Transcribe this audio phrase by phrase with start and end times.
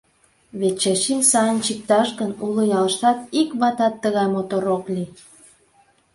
[0.59, 5.09] Вет Чачим сайын чикташ гын, уло ялыштат ик ватат тыгай мотор ок лий?